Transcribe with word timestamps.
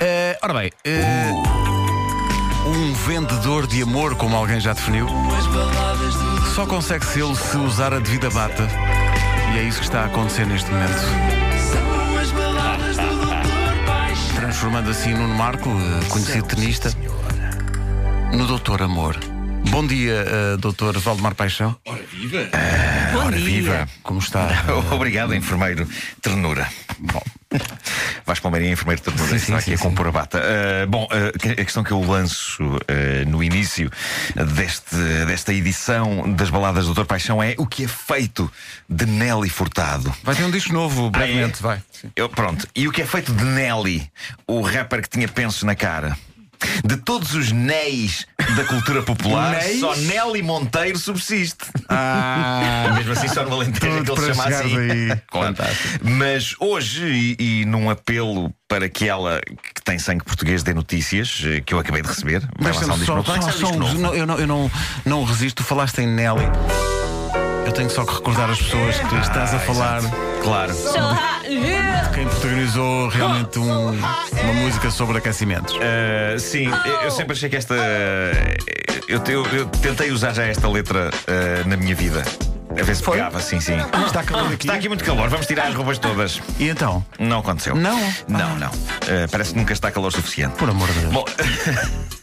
Eh, 0.00 0.38
ora 0.42 0.52
bem, 0.54 0.70
eh, 0.84 1.32
um 2.66 2.92
vendedor 2.92 3.66
de 3.66 3.82
amor, 3.82 4.14
como 4.16 4.36
alguém 4.36 4.60
já 4.60 4.72
definiu, 4.72 5.06
só 6.54 6.66
consegue 6.66 7.04
sê-lo 7.06 7.34
se 7.34 7.56
usar 7.56 7.94
a 7.94 7.98
devida 7.98 8.28
bata. 8.30 8.68
E 9.54 9.58
é 9.58 9.62
isso 9.62 9.78
que 9.78 9.84
está 9.86 10.02
a 10.02 10.06
acontecer 10.06 10.46
neste 10.46 10.70
momento. 10.70 11.00
Transformando 14.34 14.90
assim 14.90 15.14
Nuno 15.14 15.34
Marco, 15.34 15.70
eh, 15.70 16.08
conhecido 16.08 16.46
tenista, 16.46 16.90
no 18.32 18.46
Doutor 18.46 18.82
Amor. 18.82 19.18
Bom 19.70 19.86
dia, 19.86 20.24
eh, 20.26 20.56
Doutor 20.58 20.98
Valdemar 20.98 21.34
Paixão. 21.34 21.74
Ora 21.86 22.02
viva! 22.12 22.48
Bom 23.12 23.18
Ora, 23.26 23.36
dia. 23.36 23.44
viva! 23.44 23.88
Como 24.02 24.18
está? 24.18 24.48
Obrigado, 24.92 25.34
enfermeiro 25.34 25.88
Ternura. 26.20 26.68
Bom. 26.98 27.22
Vais 28.26 28.40
para 28.40 28.48
o 28.48 28.50
Maria, 28.50 28.70
enfermeiro 28.72 29.00
Ternura, 29.00 29.28
Sim, 29.28 29.36
está 29.36 29.56
aqui 29.58 29.64
sim, 29.70 29.74
a 29.74 29.78
compor 29.78 30.08
a 30.08 30.12
bata. 30.12 30.38
Uh, 30.38 30.86
bom, 30.88 31.04
uh, 31.04 31.52
a 31.52 31.64
questão 31.64 31.84
que 31.84 31.92
eu 31.92 32.00
lanço 32.02 32.62
uh, 32.64 33.28
no 33.28 33.42
início 33.42 33.90
deste, 34.56 34.96
desta 35.26 35.52
edição 35.54 36.32
das 36.34 36.50
baladas 36.50 36.86
do 36.86 36.94
Dr. 36.94 37.04
Paixão 37.04 37.40
é 37.42 37.54
o 37.56 37.66
que 37.66 37.84
é 37.84 37.88
feito 37.88 38.50
de 38.88 39.06
Nelly 39.06 39.48
Furtado. 39.48 40.12
Vai 40.24 40.34
ter 40.34 40.42
um 40.44 40.50
disco 40.50 40.72
novo, 40.72 41.08
brevemente, 41.08 41.58
Ah, 41.62 41.66
é? 41.66 41.68
vai. 41.68 41.82
Eu, 42.16 42.28
pronto, 42.28 42.66
e 42.74 42.88
o 42.88 42.92
que 42.92 43.02
é 43.02 43.06
feito 43.06 43.32
de 43.32 43.44
Nelly, 43.44 44.10
o 44.46 44.60
rapper 44.60 45.02
que 45.02 45.08
tinha 45.08 45.28
pensos 45.28 45.62
na 45.62 45.76
cara? 45.76 46.16
De 46.84 46.96
todos 46.96 47.34
os 47.34 47.52
Neis 47.52 48.26
da 48.56 48.64
cultura 48.64 49.02
popular, 49.02 49.50
Neis? 49.58 49.80
só 49.80 49.94
Nelly 49.96 50.42
Monteiro 50.42 50.98
subsiste. 50.98 51.64
Ah, 51.88 52.92
Mesmo 52.96 53.12
assim, 53.12 53.28
só 53.28 53.44
no 53.44 53.54
Alentejo 53.54 53.98
é 53.98 54.02
que 54.04 54.10
ele 54.10 54.20
se 54.20 54.26
chama 54.26 54.44
assim. 54.44 55.08
Mas 56.02 56.54
hoje, 56.60 57.36
e, 57.38 57.60
e 57.62 57.64
num 57.64 57.90
apelo 57.90 58.52
para 58.68 58.88
que 58.88 59.08
ela, 59.08 59.40
que 59.74 59.82
tem 59.82 59.98
sangue 59.98 60.24
português, 60.24 60.62
dê 60.62 60.74
notícias, 60.74 61.42
eh, 61.44 61.60
que 61.60 61.72
eu 61.72 61.78
acabei 61.78 62.02
de 62.02 62.08
receber, 62.08 62.40
vai 62.58 62.72
Mas 62.72 62.76
lançar 62.76 62.94
um 62.94 62.98
disco 62.98 63.06
só, 63.06 63.14
novo. 63.16 63.28
Vai 63.30 63.40
só, 63.40 63.46
lançar 63.46 63.56
um 63.56 63.60
só 63.60 63.66
disco 63.66 63.78
novo. 63.78 63.98
não, 64.00 64.14
eu 64.14 64.26
não, 64.26 64.38
eu 64.38 64.46
não, 64.46 64.70
não 65.04 65.24
resisto, 65.24 65.62
falaste 65.62 65.98
em 66.00 66.06
Nelly. 66.08 66.44
Eu 67.64 67.72
tenho 67.72 67.90
só 67.90 68.04
que 68.04 68.14
recordar 68.14 68.50
as 68.50 68.58
pessoas 68.58 68.96
que 68.98 69.14
estás 69.16 69.54
a 69.54 69.58
falar. 69.60 70.00
Claro. 70.46 70.72
Quem 72.14 72.24
protagonizou 72.28 73.08
realmente 73.08 73.58
um- 73.58 73.88
uma 73.90 74.52
música 74.62 74.92
sobre 74.92 75.18
aquecimentos. 75.18 75.74
Uh, 75.74 76.38
sim, 76.38 76.68
eu- 76.84 77.00
eu 77.02 77.10
sempre 77.10 77.32
achei 77.32 77.48
que 77.48 77.56
esta. 77.56 77.74
Eu, 79.08 79.20
eu- 79.26 79.46
eu 79.46 79.66
tentei 79.66 80.12
usar 80.12 80.32
já 80.34 80.44
esta 80.44 80.68
letra 80.68 81.10
uh, 81.10 81.68
na 81.68 81.76
minha 81.76 81.96
vida. 81.96 82.22
A 82.78 82.82
ver 82.84 82.94
se 82.94 83.02
pegava, 83.02 83.40
sim, 83.40 83.58
sim. 83.58 83.74
Está 84.06 84.22
calor 84.22 84.46
aqui. 84.52 84.66
Está 84.66 84.74
aqui 84.74 84.86
muito 84.88 85.02
calor, 85.02 85.28
vamos 85.28 85.46
tirar 85.48 85.66
as 85.66 85.74
roupas 85.74 85.98
todas. 85.98 86.40
E 86.60 86.68
então? 86.68 87.04
Não 87.18 87.40
aconteceu. 87.40 87.74
Não? 87.74 87.98
Não, 88.28 88.54
não. 88.56 88.68
Uh, 88.68 89.28
parece 89.32 89.52
que 89.52 89.58
nunca 89.58 89.72
está 89.72 89.90
calor 89.90 90.12
suficiente. 90.12 90.54
Por 90.56 90.70
amor 90.70 90.86
de 90.92 91.00
Deus. 91.00 91.12
Bom, 91.12 91.24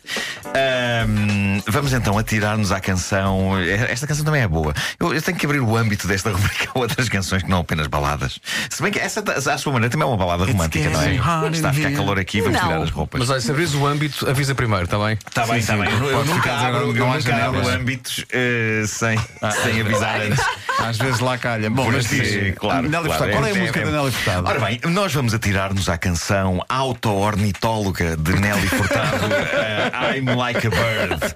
ahm, 0.56 1.62
vamos 1.68 1.94
então 1.94 2.18
atirar-nos 2.18 2.72
à 2.72 2.80
canção. 2.80 3.52
Esta 3.90 4.08
canção 4.08 4.24
também 4.26 4.42
é 4.42 4.48
boa. 4.48 4.74
Eu, 5.00 5.14
eu 5.14 5.22
tenho 5.22 5.38
que 5.38 5.46
abrir 5.46 5.60
o 5.60 5.76
âmbito 5.76 6.08
desta 6.08 6.30
rubrica 6.32 6.70
a 6.74 6.80
outras 6.80 7.10
canções 7.10 7.44
que 7.44 7.50
não 7.50 7.60
apenas 7.60 7.88
baladas. 7.88 8.40
Se 8.70 8.82
bem 8.82 8.92
que 8.92 9.00
essa, 9.00 9.24
à 9.52 9.58
sua 9.58 9.74
maneira, 9.74 9.92
também 9.92 10.08
é 10.08 10.10
uma 10.10 10.18
balada 10.18 10.46
romântica, 10.46 10.90
não 10.90 11.02
é? 11.02 11.16
Está 11.52 11.70
a 11.70 11.74
ficar 11.74 11.92
calor 11.92 12.20
aqui, 12.20 12.42
vamos 12.42 12.60
Não. 12.60 12.68
tirar 12.68 12.82
as 12.82 12.90
roupas. 12.90 13.20
Mas 13.20 13.30
olha, 13.30 13.42
se 13.42 13.52
abris 13.52 13.74
o 13.74 13.86
âmbito, 13.86 14.30
avisa 14.30 14.54
primeiro, 14.56 14.86
está 14.86 14.98
bem? 14.98 15.14
Está 15.28 15.46
bem, 15.46 15.58
está 15.58 15.78
bem. 15.78 15.90
Eu, 15.92 16.06
eu 16.10 16.26
nunca 16.26 16.52
abro, 16.54 16.96
eu 16.96 17.08
nunca 17.08 17.36
abro 17.46 17.68
âmbitos 17.68 18.26
eh, 18.32 18.84
sem, 18.88 19.18
sem 19.64 19.82
avisar 19.82 20.22
antes. 20.22 20.44
Às 20.80 20.98
vezes 20.98 21.20
lá 21.20 21.38
calha. 21.38 21.70
Bom, 21.70 21.90
mas 21.92 22.06
assim, 22.06 22.20
diz, 22.22 22.56
claro, 22.56 22.90
Nelly 22.90 23.06
claro, 23.06 23.24
Furtado. 23.24 23.32
Qual 23.32 23.46
é 23.46 23.52
a 23.52 23.56
é- 23.56 23.60
música 23.60 23.80
é- 23.80 23.86
da 23.86 23.92
Nelly 23.92 24.12
Furtado? 24.12 24.48
Ora 24.48 24.60
bem, 24.60 24.80
nós 24.90 25.14
vamos 25.14 25.34
atirar-nos 25.34 25.88
à 25.90 25.98
canção 25.98 26.64
Auto-Ornitóloga 26.68 28.18
de 28.18 28.34
Nelly 28.34 28.68
Furtado, 28.68 29.26
eh, 29.34 30.18
I'm 30.18 30.36
Like 30.36 30.68
a 30.68 30.70
Bird. 30.70 31.36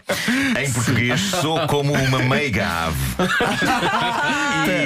Em 0.60 0.72
português, 0.72 1.20
sou 1.42 1.66
como 1.68 1.94
uma 1.94 2.20
meiga 2.20 2.68
ave. 2.88 2.98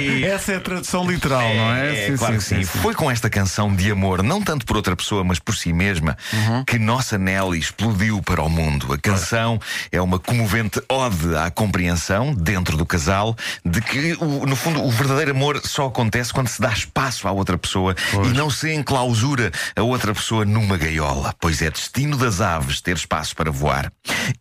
E- 0.00 0.24
Essa 0.24 0.52
é 0.52 0.56
a 0.56 0.60
tradução 0.60 1.08
literal, 1.10 1.42
não 1.54 1.72
é? 1.74 2.06
é, 2.06 2.16
claro 2.16 2.34
que 2.36 2.42
sim. 2.44 2.64
Foi 2.64 2.94
com 2.94 3.10
esta 3.10 3.28
canção 3.28 3.74
de 3.74 3.90
amor, 3.90 4.22
não 4.22 4.40
tanto 4.42 4.64
por 4.66 4.76
outra 4.76 4.94
pessoa, 4.96 5.24
mas 5.24 5.38
por 5.38 5.54
si 5.56 5.72
mesma, 5.72 6.16
Uhum. 6.32 6.64
que 6.64 6.78
nossa 6.78 7.18
Nelly 7.18 7.58
explodiu 7.58 8.22
para 8.22 8.42
o 8.42 8.48
mundo. 8.48 8.92
A 8.92 8.98
canção 8.98 9.60
é 9.90 10.00
uma 10.00 10.18
comovente 10.18 10.80
ode 10.88 11.34
à 11.36 11.50
compreensão, 11.50 12.34
dentro 12.34 12.76
do 12.76 12.86
casal, 12.86 13.36
de 13.64 13.80
que, 13.80 14.14
o- 14.20 14.41
no 14.46 14.56
fundo, 14.56 14.82
o 14.82 14.90
verdadeiro 14.90 15.30
amor 15.30 15.60
só 15.64 15.86
acontece 15.86 16.32
quando 16.32 16.48
se 16.48 16.60
dá 16.60 16.72
espaço 16.72 17.28
à 17.28 17.32
outra 17.32 17.56
pessoa 17.56 17.94
e 18.24 18.28
não 18.28 18.50
se 18.50 18.72
enclausura 18.72 19.50
a 19.76 19.82
outra 19.82 20.12
pessoa 20.14 20.44
numa 20.44 20.76
gaiola, 20.76 21.34
pois 21.40 21.62
é 21.62 21.70
destino 21.70 22.16
das 22.16 22.40
aves 22.40 22.80
ter 22.80 22.96
espaço 22.96 23.34
para 23.36 23.50
voar. 23.50 23.92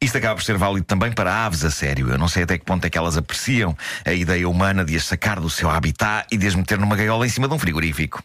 Isto 0.02 0.18
acaba 0.18 0.36
por 0.36 0.44
ser 0.44 0.58
válido 0.58 0.86
também 0.86 1.12
para 1.12 1.46
aves 1.46 1.64
a 1.64 1.72
sério. 1.72 2.10
Eu 2.10 2.18
não 2.18 2.28
sei 2.28 2.44
até 2.44 2.58
que 2.58 2.66
ponto 2.66 2.86
é 2.86 2.90
que 2.90 2.98
elas 2.98 3.18
apreciam 3.18 3.76
a 4.06 4.14
ideia 4.14 4.48
humana 4.50 4.84
de 4.84 4.96
as 4.96 5.04
sacar 5.04 5.40
do 5.40 5.50
seu 5.50 5.70
habitat 5.70 6.28
e 6.32 6.38
de 6.38 6.48
as 6.48 6.56
meter 6.56 6.80
numa 6.80 6.96
gaiola 6.96 7.26
em 7.26 7.30
cima 7.30 7.48
de 7.48 7.54
um 7.54 7.60
frigorífico. 7.60 8.24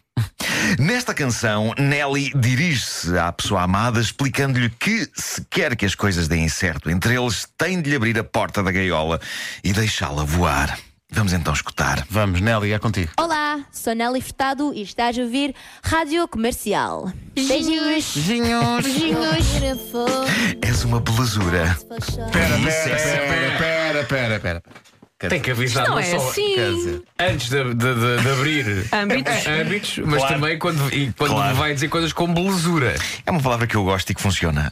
Nesta 0.79 1.13
canção, 1.13 1.73
Nelly 1.77 2.31
dirige-se 2.35 3.17
à 3.17 3.31
pessoa 3.31 3.61
amada 3.61 3.99
explicando-lhe 3.99 4.69
que, 4.69 5.07
se 5.13 5.45
quer 5.49 5.75
que 5.75 5.85
as 5.85 5.95
coisas 5.95 6.27
deem 6.27 6.49
certo 6.49 6.89
entre 6.89 7.15
eles, 7.15 7.47
tem 7.57 7.81
de 7.81 7.89
lhe 7.89 7.95
abrir 7.95 8.17
a 8.19 8.23
porta 8.23 8.61
da 8.61 8.71
gaiola 8.71 9.19
e 9.63 9.71
deixá-la 9.71 10.23
voar. 10.23 10.77
Vamos 11.09 11.31
então 11.31 11.53
escutar. 11.53 12.05
Vamos, 12.09 12.41
Nelly, 12.41 12.73
é 12.73 12.79
contigo. 12.79 13.11
Olá, 13.17 13.65
sou 13.71 13.93
Nelly 13.93 14.21
Furtado 14.21 14.73
e 14.73 14.81
estás 14.81 15.17
a 15.17 15.21
ouvir 15.21 15.55
Rádio 15.81 16.27
Comercial. 16.27 17.11
Beijinhos. 17.33 18.13
Beijinhos. 18.13 18.83
Beijinhos. 18.83 19.81
És 20.61 20.83
uma 20.83 20.99
belezura. 20.99 21.77
Pera, 22.31 22.57
pera, 22.57 22.95
é 22.95 23.57
pera, 23.57 24.03
pera, 24.03 24.39
pera, 24.39 24.63
pera. 25.17 25.29
Tem 25.31 25.41
que 25.41 25.51
avisar, 25.51 25.83
Não 25.87 25.95
não, 25.95 25.99
é 25.99 26.03
só 26.03 26.17
assim. 26.29 26.55
Quer 26.55 26.71
dizer, 26.73 27.03
antes 27.19 27.49
de, 27.49 27.63
de- 27.63 27.73
de- 27.95 28.21
de 28.23 28.29
abrir 28.29 28.65
Âmbitos. 28.93 29.47
âmbitos, 29.47 29.97
mas 30.05 30.19
Claro. 30.19 30.33
também 30.35 30.59
quando, 30.59 30.93
e 30.93 31.11
quando 31.13 31.31
Claro. 31.33 31.55
vai 31.55 31.73
dizer 31.73 31.87
coisas 31.89 32.13
como 32.13 32.33
belezura. 32.33 32.95
É 33.25 33.31
uma 33.31 33.41
palavra 33.41 33.65
que 33.67 33.75
eu 33.75 33.83
gosto 33.83 34.09
e 34.09 34.15
que 34.15 34.21
funciona. 34.21 34.71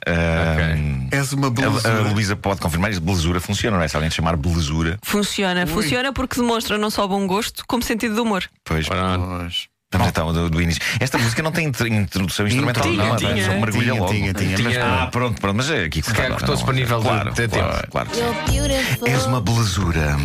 És 1.11 1.33
uma 1.33 1.47
A, 1.47 1.49
a 1.49 1.51
belezura. 1.53 2.01
Luísa 2.11 2.35
pode 2.35 2.59
confirmar 2.61 2.91
isso. 2.91 3.01
Belezura 3.01 3.39
funciona, 3.39 3.77
não 3.77 3.83
é? 3.83 3.87
Se 3.87 3.95
alguém 3.95 4.09
te 4.09 4.15
chamar 4.15 4.35
belezura, 4.35 4.97
Funciona. 5.03 5.65
Funciona 5.67 6.11
porque 6.13 6.39
demonstra 6.39 6.77
não 6.77 6.89
só 6.89 7.07
bom 7.07 7.25
gosto, 7.27 7.63
como 7.67 7.83
sentido 7.83 8.15
de 8.15 8.21
humor. 8.21 8.43
pois. 8.63 8.87
Pois. 8.87 9.67
Vamos 9.97 10.07
então 10.09 10.33
do, 10.33 10.49
do 10.49 10.61
início. 10.61 10.81
Esta 10.99 11.17
música 11.17 11.41
não 11.43 11.51
tem 11.51 11.67
intro- 11.67 11.87
introdução 11.87 12.45
instrumental, 12.47 12.83
Tinha, 12.83 13.03
não. 13.09 13.15
tinha. 13.15 13.45
Só 13.45 13.51
mergulha 13.53 13.71
Tinha, 13.91 13.93
logo. 14.01 14.13
tinha, 14.13 14.33
tinha, 14.33 14.57
mas- 14.59 14.77
Ah, 14.77 15.07
pronto, 15.11 15.39
pronto. 15.41 15.55
Mas 15.57 15.69
é 15.69 15.85
aqui 15.85 16.01
Se 16.01 16.13
calhar 16.13 16.31
cortou-se 16.33 16.63
para 16.63 16.73
nível 16.73 16.99
de- 16.99 17.05
claro, 17.07 17.33
de 17.33 17.47
claro, 17.47 17.73
tempo. 17.73 17.87
claro. 17.91 18.09
You're 18.15 18.51
beautiful. 18.51 19.07
És 19.07 19.25
uma 19.25 19.41
belezura. 19.41 20.17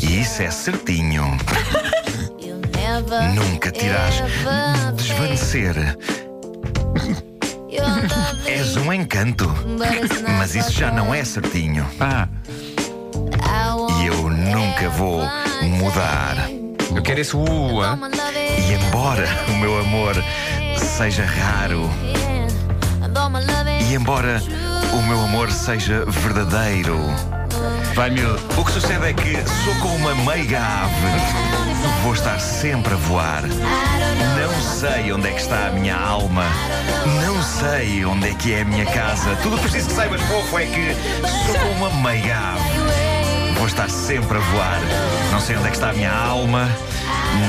E 0.00 0.20
isso 0.20 0.42
é 0.42 0.50
certinho. 0.50 1.36
Nunca 3.34 3.68
ever 3.68 4.92
desvanecer. 4.94 5.96
És 8.46 8.76
um 8.76 8.92
encanto. 8.92 9.52
Mas 10.38 10.54
isso 10.54 10.72
já 10.72 10.90
não 10.90 11.14
é 11.14 11.24
certinho. 11.24 11.86
Ah, 12.00 12.28
E 14.00 14.06
eu 14.06 14.28
nunca 14.30 14.88
vou 14.90 15.22
mudar. 15.62 16.48
Eu 16.94 17.02
quero 17.02 17.20
esse 17.20 17.34
uh, 17.36 17.42
E 18.58 18.72
embora 18.74 19.26
o 19.48 19.52
meu 19.58 19.78
amor 19.78 20.14
seja 20.76 21.24
raro, 21.24 21.90
e 23.88 23.94
embora 23.94 24.42
o 24.92 25.02
meu 25.02 25.20
amor 25.20 25.50
seja 25.50 26.04
verdadeiro, 26.06 26.98
vai, 27.94 28.10
miúdo. 28.10 28.40
o 28.60 28.64
que 28.64 28.72
sucede 28.72 29.06
é 29.06 29.12
que 29.12 29.36
sou 29.64 29.74
como 29.80 29.96
uma 29.96 30.14
meiga 30.14 30.58
ave. 30.58 31.56
Vou 32.02 32.14
estar 32.14 32.38
sempre 32.40 32.94
a 32.94 32.96
voar. 32.96 33.42
Não 33.42 34.62
sei 34.62 35.12
onde 35.12 35.28
é 35.28 35.32
que 35.32 35.40
está 35.40 35.68
a 35.68 35.70
minha 35.70 35.96
alma. 35.96 36.44
Não 37.24 37.42
sei 37.42 38.04
onde 38.04 38.28
é 38.28 38.34
que 38.34 38.54
é 38.54 38.62
a 38.62 38.64
minha 38.64 38.86
casa. 38.86 39.36
Tudo 39.42 39.54
o 39.54 39.58
que 39.58 39.64
preciso 39.64 39.88
que 39.88 39.94
saibas, 39.94 40.20
fofo, 40.22 40.58
é 40.58 40.66
que 40.66 40.94
sou 41.46 41.58
como 41.58 41.86
uma 41.86 41.90
meiga 42.10 42.36
ave. 42.36 43.56
Vou 43.56 43.66
estar 43.66 43.88
sempre 43.88 44.36
a 44.36 44.40
voar. 44.40 44.80
Não 45.32 45.40
sei 45.40 45.56
onde 45.56 45.66
é 45.66 45.70
que 45.70 45.76
está 45.76 45.90
a 45.90 45.92
minha 45.92 46.12
alma. 46.12 46.68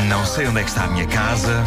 Não 0.09 0.25
sei 0.25 0.47
onde 0.47 0.59
é 0.59 0.63
que 0.63 0.69
está 0.69 0.83
a 0.83 0.87
minha 0.87 1.07
casa. 1.07 1.63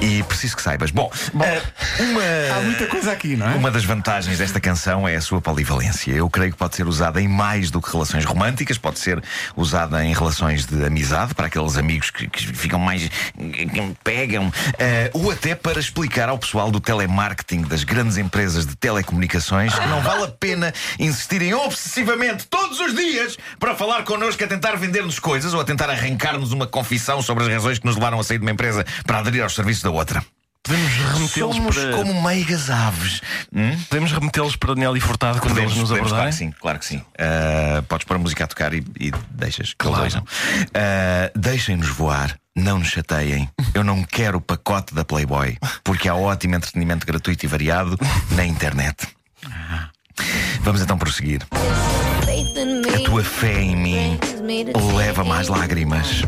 E 0.00 0.22
preciso 0.22 0.56
que 0.56 0.62
saibas. 0.62 0.90
Bom, 0.90 1.12
eh, 1.42 1.62
uma. 2.00 2.22
Há 2.56 2.60
muita 2.62 2.86
coisa 2.86 3.12
aqui, 3.12 3.36
não 3.36 3.48
é? 3.50 3.54
Uma 3.54 3.70
das 3.70 3.84
vantagens 3.84 4.38
desta 4.38 4.58
canção 4.58 5.06
é 5.06 5.14
a 5.14 5.20
sua 5.20 5.42
polivalência. 5.42 6.12
Eu 6.12 6.30
creio 6.30 6.52
que 6.52 6.56
pode 6.56 6.74
ser 6.74 6.86
usada 6.86 7.20
em 7.20 7.28
mais 7.28 7.70
do 7.70 7.82
que 7.82 7.92
relações 7.92 8.24
românticas, 8.24 8.78
pode 8.78 8.98
ser 8.98 9.22
usada 9.54 10.02
em 10.02 10.14
relações 10.14 10.64
de 10.64 10.82
amizade, 10.86 11.34
para 11.34 11.48
aqueles 11.48 11.76
amigos 11.76 12.10
que, 12.10 12.26
que 12.28 12.46
ficam 12.46 12.78
mais. 12.78 13.08
que 13.08 13.96
pegam, 14.02 14.50
eh, 14.78 15.10
ou 15.12 15.30
até 15.30 15.54
para 15.54 15.78
explicar 15.78 16.30
ao 16.30 16.38
pessoal 16.38 16.70
do 16.70 16.80
telemarketing 16.80 17.62
das 17.62 17.84
grandes 17.84 18.16
empresas 18.16 18.64
de 18.64 18.76
telecomunicações 18.76 19.78
que 19.78 19.86
não 19.86 20.00
vale 20.00 20.24
a 20.24 20.28
pena 20.28 20.72
insistirem 20.98 21.52
obsessivamente 21.52 22.46
todos 22.46 22.80
os 22.80 22.94
dias 22.94 23.36
para 23.58 23.74
falar 23.74 24.04
connosco 24.04 24.42
a 24.42 24.46
tentar 24.46 24.76
vender-nos 24.76 25.18
coisas 25.18 25.52
ou 25.52 25.60
a 25.60 25.64
tentar 25.64 25.90
arrancar-nos 25.90 26.52
uma 26.52 26.66
confissão 26.66 27.20
sobre 27.20 27.44
as 27.44 27.50
razões 27.50 27.78
que 27.78 27.84
nos 27.86 27.96
levaram 27.96 28.18
a 28.18 28.24
sair 28.24 28.38
de 28.38 28.44
uma 28.44 28.50
empresa 28.50 28.84
para 29.04 29.18
aderir 29.18 29.42
aos 29.42 29.54
serviços 29.54 29.82
da 29.82 29.89
outra. 29.90 30.24
Podemos 30.62 30.92
remetê-los 30.92 31.56
Somos 31.56 31.76
para. 31.78 31.90
como 31.92 32.22
meigas 32.22 32.68
aves. 32.68 33.22
Hum? 33.54 33.76
Podemos 33.88 34.12
remetê-los 34.12 34.56
para 34.56 34.74
Nelly 34.74 35.00
Furtado 35.00 35.40
quando 35.40 35.58
eles 35.58 35.74
nos 35.74 35.88
podemos, 35.88 36.10
claro 36.10 36.28
abordarem? 36.28 36.30
que 36.32 36.36
sim, 36.36 36.50
claro 36.60 36.78
que 36.78 36.84
sim. 36.86 37.02
Ah, 37.18 37.82
podes 37.88 38.04
pôr 38.06 38.16
a 38.16 38.18
música 38.18 38.44
a 38.44 38.46
tocar 38.46 38.74
e, 38.74 38.84
e 39.00 39.10
deixas 39.30 39.70
que 39.70 39.76
Claro. 39.78 40.22
Ah, 40.74 41.30
Deixem-nos 41.34 41.88
voar, 41.88 42.38
não 42.54 42.78
nos 42.78 42.88
chateiem. 42.88 43.48
Eu 43.72 43.82
não 43.82 44.04
quero 44.04 44.36
o 44.36 44.40
pacote 44.40 44.94
da 44.94 45.02
Playboy, 45.04 45.56
porque 45.82 46.08
há 46.08 46.14
ótimo 46.14 46.54
entretenimento 46.56 47.06
gratuito 47.06 47.44
e 47.46 47.48
variado 47.48 47.98
na 48.32 48.44
internet. 48.44 49.08
Vamos 50.60 50.82
então 50.82 50.98
prosseguir. 50.98 51.40
A 52.94 53.04
tua 53.06 53.24
fé 53.24 53.62
em 53.62 53.76
mim 53.76 54.18
leva 54.94 55.24
mais 55.24 55.48
lágrimas. 55.48 56.22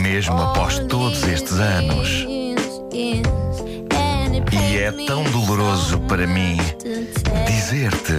Mesmo 0.00 0.40
após 0.40 0.78
todos 0.80 1.22
estes 1.24 1.58
anos. 1.58 2.26
E 4.52 4.78
é 4.78 4.92
tão 5.06 5.24
doloroso 5.24 5.98
para 6.00 6.26
mim 6.26 6.56
dizer-te 7.46 8.14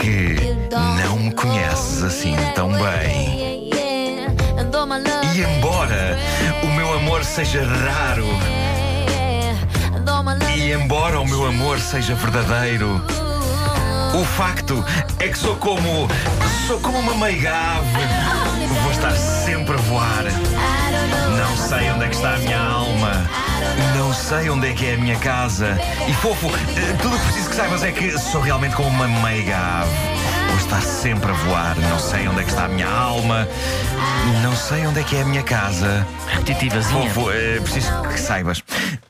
que 0.00 0.36
não 1.02 1.18
me 1.18 1.32
conheces 1.34 2.02
assim 2.02 2.34
tão 2.54 2.70
bem. 2.72 3.70
E 5.34 5.42
embora 5.42 6.18
o 6.62 6.66
meu 6.66 6.92
amor 6.94 7.24
seja 7.24 7.64
raro, 7.64 8.26
e 10.56 10.72
embora 10.72 11.20
o 11.20 11.26
meu 11.26 11.46
amor 11.46 11.78
seja 11.78 12.14
verdadeiro, 12.14 13.02
o 14.14 14.24
facto 14.24 14.84
é 15.18 15.28
que 15.28 15.38
sou 15.38 15.56
como. 15.56 16.08
sou 16.66 16.80
como 16.80 16.98
uma 16.98 17.14
meiga 17.14 17.52
ave. 17.52 18.80
Vou 18.82 18.90
estar 18.90 19.12
sempre 19.12 19.74
a 19.74 19.78
voar. 19.78 20.24
Não 21.36 21.56
sei 21.56 21.90
onde 21.90 22.04
é 22.04 22.08
que 22.08 22.14
está 22.16 22.34
a 22.34 22.38
minha 22.38 22.58
alma. 22.58 23.12
Não 23.96 24.12
sei 24.12 24.50
onde 24.50 24.68
é 24.68 24.72
que 24.72 24.86
é 24.86 24.94
a 24.94 24.98
minha 24.98 25.16
casa. 25.18 25.78
E 26.08 26.14
fofo, 26.14 26.48
eh, 26.48 26.96
tudo 27.00 27.14
o 27.14 27.18
que 27.18 27.24
preciso 27.24 27.50
que 27.50 27.56
saibas 27.56 27.82
é 27.82 27.92
que 27.92 28.18
sou 28.18 28.40
realmente 28.40 28.74
como 28.74 28.88
uma 28.88 29.06
meiga 29.06 29.56
ave. 29.56 29.90
Vou 30.48 30.58
estar 30.58 30.80
sempre 30.82 31.30
a 31.30 31.34
voar. 31.34 31.76
Não 31.78 31.98
sei 31.98 32.26
onde 32.26 32.40
é 32.40 32.44
que 32.44 32.50
está 32.50 32.64
a 32.64 32.68
minha 32.68 32.88
alma. 32.88 33.48
Não 34.42 34.56
sei 34.56 34.86
onde 34.86 35.00
é 35.00 35.04
que 35.04 35.16
é 35.16 35.22
a 35.22 35.24
minha 35.24 35.42
casa. 35.42 36.06
Repetitivazinha. 36.26 37.10
Fofo, 37.10 37.30
eh, 37.30 37.60
preciso 37.60 37.92
que 38.02 38.18
saibas. 38.18 38.62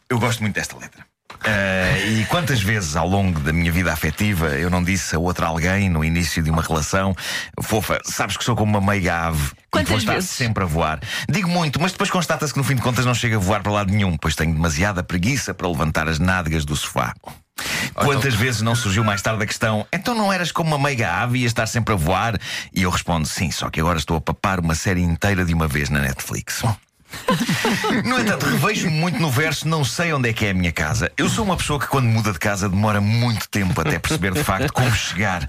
Eu 0.08 0.18
gosto 0.18 0.40
muito 0.40 0.54
desta 0.54 0.76
letra. 0.76 1.04
Eh, 1.50 2.06
e 2.20 2.24
quantas 2.26 2.60
vezes 2.62 2.94
ao 2.94 3.08
longo 3.08 3.40
da 3.40 3.52
minha 3.52 3.72
vida 3.72 3.92
afetiva 3.92 4.48
eu 4.50 4.70
não 4.70 4.84
disse 4.84 5.16
a 5.16 5.18
outra 5.18 5.46
alguém 5.46 5.88
no 5.90 6.04
início 6.04 6.42
de 6.42 6.50
uma 6.50 6.62
relação: 6.62 7.14
Fofa, 7.60 7.98
sabes 8.04 8.36
que 8.36 8.44
sou 8.44 8.54
como 8.54 8.78
uma 8.78 8.92
meiga 8.92 9.26
ave. 9.26 9.42
e 9.42 9.48
que 9.48 9.54
Quantas 9.70 9.88
vou 9.88 9.98
estar 9.98 10.14
vezes? 10.14 10.30
sempre 10.30 10.62
a 10.62 10.66
voar. 10.66 11.00
Digo 11.28 11.48
muito, 11.48 11.80
mas 11.80 11.92
depois 11.92 12.08
constata-se 12.10 12.52
que 12.52 12.58
no 12.58 12.64
fim 12.64 12.76
de 12.76 12.82
contas 12.82 13.04
não 13.04 13.14
chega 13.14 13.36
a 13.36 13.38
voar 13.38 13.62
para 13.62 13.72
lado 13.72 13.90
nenhum, 13.92 14.16
pois 14.16 14.36
tenho 14.36 14.52
demasiada 14.54 15.02
preguiça 15.02 15.52
para 15.52 15.66
levantar 15.66 16.08
as 16.08 16.18
nádegas 16.20 16.64
do 16.64 16.76
sofá. 16.76 17.14
Quantas 17.94 18.34
vezes 18.34 18.62
não 18.62 18.74
surgiu 18.74 19.02
mais 19.02 19.20
tarde 19.20 19.42
a 19.42 19.46
questão: 19.46 19.84
então 19.92 20.14
não 20.14 20.32
eras 20.32 20.52
como 20.52 20.74
uma 20.74 20.88
meiga 20.88 21.12
ave 21.12 21.38
e 21.38 21.42
ias 21.42 21.50
estar 21.50 21.66
sempre 21.66 21.94
a 21.94 21.96
voar? 21.96 22.38
E 22.72 22.82
eu 22.82 22.90
respondo: 22.90 23.26
sim, 23.26 23.50
só 23.50 23.68
que 23.68 23.80
agora 23.80 23.98
estou 23.98 24.16
a 24.16 24.20
papar 24.20 24.60
uma 24.60 24.74
série 24.74 25.02
inteira 25.02 25.44
de 25.44 25.52
uma 25.52 25.66
vez 25.66 25.90
na 25.90 26.00
Netflix. 26.00 26.62
No 28.04 28.18
entanto, 28.20 28.46
revejo-me 28.46 28.92
muito 28.96 29.18
no 29.20 29.30
verso 29.30 29.66
Não 29.68 29.84
sei 29.84 30.12
onde 30.12 30.28
é 30.28 30.32
que 30.32 30.46
é 30.46 30.50
a 30.50 30.54
minha 30.54 30.72
casa. 30.72 31.10
Eu 31.16 31.28
sou 31.28 31.44
uma 31.44 31.56
pessoa 31.56 31.78
que, 31.78 31.86
quando 31.86 32.06
muda 32.06 32.32
de 32.32 32.38
casa, 32.38 32.68
demora 32.68 33.00
muito 33.00 33.48
tempo 33.48 33.80
até 33.80 33.98
perceber 33.98 34.32
de 34.32 34.42
facto 34.44 34.72
como 34.72 34.90
chegar 34.94 35.48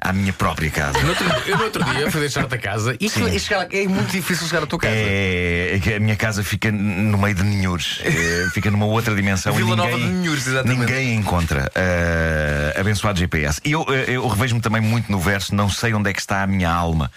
à 0.00 0.12
minha 0.12 0.32
própria 0.32 0.70
casa. 0.70 0.98
No 1.00 1.08
outro- 1.08 1.26
eu 1.46 1.56
no 1.58 1.64
outro 1.64 1.84
dia 1.84 2.10
fui 2.10 2.20
deixar-te 2.20 2.54
a 2.54 2.58
casa 2.58 2.96
e, 3.00 3.08
Sim. 3.08 3.38
chegar- 3.38 3.66
é 3.72 3.86
muito 3.86 4.10
difícil 4.10 4.46
chegar 4.46 4.62
à 4.62 4.66
tua 4.66 4.78
casa. 4.78 4.94
É, 4.94 5.74
é 5.76 5.78
que 5.80 5.94
a 5.94 6.00
minha 6.00 6.16
casa 6.16 6.42
fica 6.42 6.70
no 6.72 7.18
meio 7.18 7.34
de 7.34 7.42
ninhures, 7.42 8.00
É, 8.02 8.48
fica 8.52 8.70
numa 8.70 8.86
outra 8.86 9.14
dimensão. 9.14 9.52
Vila 9.54 9.72
e 9.72 9.76
Nova 9.76 9.90
ninguém, 9.90 10.06
de 10.08 10.12
Ninhures, 10.18 10.46
exatamente. 10.46 10.78
Ninguém 10.80 11.14
encontra. 11.14 11.70
Ah, 11.74 12.80
abençoado 12.80 13.18
GPS. 13.18 13.60
E 13.64 13.72
eu, 13.72 13.84
eh, 13.88 14.04
eu 14.16 14.26
revejo-me 14.26 14.60
também 14.60 14.80
muito 14.80 15.10
no 15.10 15.18
verso: 15.18 15.54
Não 15.54 15.68
sei 15.68 15.94
onde 15.94 16.10
é 16.10 16.12
que 16.12 16.20
está 16.20 16.42
a 16.42 16.46
minha 16.46 16.70
alma, 16.70 17.10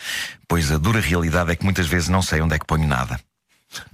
pois 0.48 0.72
a 0.72 0.78
dura 0.78 1.00
realidade 1.00 1.52
é 1.52 1.56
que 1.56 1.64
muitas 1.64 1.88
vezes 1.88 2.10
não 2.10 2.22
sei 2.22 2.42
onde 2.42 2.56
é 2.56 2.60
que 2.60 2.66
ponho 2.66 2.88
nada. 2.88 3.20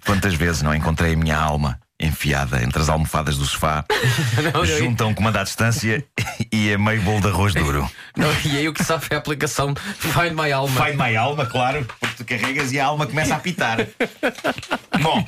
Quantas 0.05 0.33
vezes 0.33 0.61
não 0.61 0.73
encontrei 0.75 1.13
a 1.13 1.17
minha 1.17 1.37
alma 1.37 1.79
enfiada 2.03 2.63
entre 2.63 2.81
as 2.81 2.89
almofadas 2.89 3.37
do 3.37 3.45
sofá, 3.45 3.85
Não, 4.55 4.65
eu- 4.65 4.79
junto 4.79 5.03
a 5.03 5.05
um 5.07 5.13
comando 5.13 5.37
à 5.37 5.43
distância 5.43 6.03
e 6.51 6.73
a 6.73 6.77
meio 6.79 6.99
bolo 7.03 7.21
de 7.21 7.27
arroz 7.27 7.53
duro? 7.53 7.87
Não, 8.17 8.27
e 8.43 8.57
aí 8.57 8.67
o 8.67 8.73
que 8.73 8.83
sabe 8.83 9.05
é 9.11 9.15
a 9.15 9.17
aplicação 9.19 9.75
Find 9.99 10.33
My 10.33 10.51
Alma. 10.51 10.73
Vai 10.79 10.93
my 10.95 11.15
alma, 11.15 11.45
claro, 11.45 11.85
porque 11.99 12.15
tu 12.17 12.25
carregas 12.25 12.71
e 12.71 12.79
a 12.79 12.85
alma 12.87 13.05
começa 13.05 13.35
a 13.35 13.37
apitar. 13.37 13.77
Bom, 15.01 15.23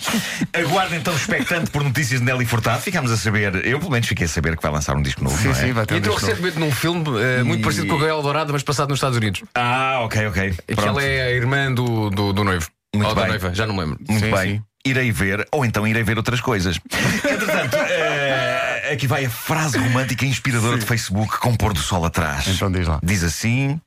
aguardo 0.51 0.95
então 0.95 1.13
expectante 1.15 1.69
por 1.71 1.83
notícias 1.83 2.19
de 2.19 2.25
Nelly 2.25 2.45
Furtado. 2.45 2.81
Ficámos 2.81 3.11
a 3.11 3.17
saber, 3.17 3.65
eu 3.65 3.79
pelo 3.79 3.91
menos 3.91 4.07
fiquei 4.07 4.25
a 4.25 4.29
saber 4.29 4.55
que 4.57 4.61
vai 4.63 4.71
lançar 4.71 4.95
um 4.95 5.01
disco 5.01 5.23
novo. 5.23 5.37
Sim, 5.37 5.45
não 5.49 5.51
é? 5.51 5.55
sim, 5.55 5.71
vai 5.73 5.85
ter 5.85 5.93
E 5.93 5.95
um 5.95 5.99
entrou 5.99 6.15
novo. 6.15 6.25
recentemente 6.25 6.59
num 6.59 6.71
filme 6.71 7.03
eh, 7.21 7.43
muito 7.43 7.61
E- 7.61 7.63
parecido 7.63 7.87
com 7.87 7.95
o 7.95 7.99
Gael 7.99 8.21
Dourado, 8.21 8.51
mas 8.51 8.63
passado 8.63 8.89
nos 8.89 8.97
Estados 8.97 9.17
Unidos. 9.17 9.43
Ah, 9.55 9.99
ok, 10.03 10.27
ok. 10.27 10.53
Que 10.75 10.87
ela 10.87 11.03
é 11.03 11.21
a 11.21 11.31
irmã 11.31 11.71
do, 11.71 12.09
do, 12.09 12.33
do 12.33 12.43
noivo. 12.43 12.67
Muito 12.95 13.13
da 13.15 13.21
bem. 13.21 13.29
noiva, 13.29 13.53
já 13.53 13.65
não 13.65 13.73
me 13.75 13.81
lembro. 13.81 13.99
Muito 14.07 14.25
Sim, 14.25 14.31
bem. 14.31 14.57
sim. 14.57 14.63
Irei 14.85 15.11
ver, 15.13 15.47
ou 15.51 15.63
então 15.63 15.87
irei 15.87 16.03
ver 16.03 16.17
outras 16.17 16.41
coisas. 16.41 16.77
Entretanto, 16.91 17.75
eh, 17.77 18.91
aqui 18.93 19.07
vai 19.07 19.25
a 19.25 19.29
frase 19.29 19.77
romântica 19.77 20.25
inspiradora 20.25 20.77
de 20.77 20.85
Facebook 20.85 21.37
com 21.39 21.55
pôr 21.55 21.71
do 21.73 21.79
sol 21.79 22.03
atrás. 22.05 22.47
Então 22.47 22.69
diz 22.71 22.85
lá. 22.87 22.99
Diz 23.01 23.23
assim: 23.23 23.79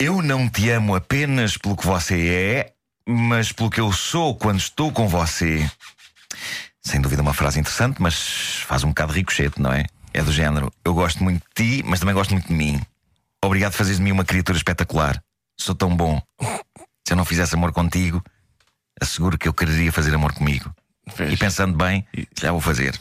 Eu 0.00 0.22
não 0.22 0.48
te 0.48 0.70
amo 0.70 0.94
apenas 0.94 1.58
pelo 1.58 1.76
que 1.76 1.86
você 1.86 2.28
é, 2.28 2.72
mas 3.06 3.52
pelo 3.52 3.68
que 3.68 3.80
eu 3.80 3.92
sou 3.92 4.34
quando 4.34 4.60
estou 4.60 4.90
com 4.90 5.06
você. 5.06 5.70
Sem 6.82 7.00
dúvida, 7.00 7.20
uma 7.22 7.34
frase 7.34 7.60
interessante, 7.60 8.00
mas 8.00 8.64
faz 8.66 8.82
um 8.82 8.88
bocado 8.88 9.12
ricochete, 9.12 9.60
não 9.60 9.72
é? 9.72 9.84
É 10.14 10.22
do 10.22 10.32
género: 10.32 10.72
Eu 10.84 10.94
gosto 10.94 11.22
muito 11.22 11.42
de 11.54 11.80
ti, 11.80 11.82
mas 11.86 12.00
também 12.00 12.14
gosto 12.14 12.30
muito 12.32 12.48
de 12.48 12.54
mim. 12.54 12.80
Obrigado 13.44 13.72
por 13.72 13.78
fazeres 13.78 13.98
de 13.98 14.04
mim 14.04 14.12
uma 14.12 14.24
criatura 14.24 14.56
espetacular. 14.56 15.22
Sou 15.60 15.74
tão 15.74 15.94
bom. 15.94 16.20
Se 17.06 17.12
eu 17.12 17.16
não 17.16 17.24
fizesse 17.24 17.54
amor 17.54 17.72
contigo, 17.72 18.22
asseguro 19.00 19.36
que 19.36 19.48
eu 19.48 19.54
quereria 19.54 19.92
fazer 19.92 20.14
amor 20.14 20.32
comigo. 20.32 20.72
Fez. 21.14 21.32
E 21.32 21.36
pensando 21.36 21.76
bem, 21.76 22.06
já 22.40 22.52
vou 22.52 22.60
fazer. 22.60 22.98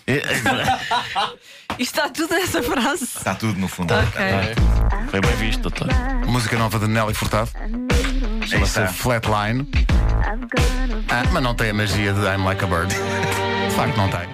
Isto 1.77 1.77
está 1.79 2.09
tudo 2.09 2.33
nessa 2.33 2.63
frase. 2.63 3.03
Está 3.03 3.35
tudo 3.35 3.59
no 3.59 3.67
fundo. 3.67 3.93
Ok. 3.93 4.21
Foi 5.09 5.21
bem 5.21 5.35
visto, 5.35 5.61
doutor. 5.61 5.87
Música 6.25 6.57
nova 6.57 6.79
de 6.79 6.87
Nelly 6.87 7.13
Furtado. 7.13 7.51
Chama-se. 8.47 8.87
Flatline. 8.87 9.69
Ah, 11.09 11.23
mas 11.31 11.43
não 11.43 11.53
tem 11.53 11.69
a 11.69 11.73
magia 11.73 12.11
de 12.13 12.21
I'm 12.21 12.43
Like 12.43 12.63
a 12.63 12.67
Bird. 12.67 12.93
De 12.93 13.75
facto, 13.75 13.95
não 13.97 14.09
tem. 14.09 14.27